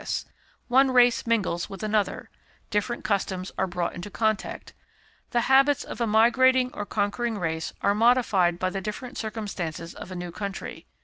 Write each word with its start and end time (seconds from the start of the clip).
He 0.01 0.05
migrates 0.05 0.19
he 0.19 0.33
makes 0.33 0.33
wars 0.33 0.33
and 0.33 0.55
conquests 0.55 0.67
one 0.67 0.93
race 0.95 1.27
mingles 1.27 1.69
with 1.69 1.83
another 1.83 2.29
different 2.71 3.03
customs 3.03 3.51
are 3.59 3.67
brought 3.67 3.93
into 3.93 4.09
contact 4.09 4.73
the 5.29 5.41
habits 5.41 5.83
of 5.83 6.01
a 6.01 6.07
migrating 6.07 6.71
or 6.73 6.87
conquering 6.87 7.37
race 7.37 7.71
are 7.81 7.93
modified 7.93 8.57
by 8.57 8.71
the 8.71 8.81
different 8.81 9.19
circumstances 9.19 9.93
of 9.93 10.09
a 10.11 10.15
new 10.15 10.31
country. 10.31 10.87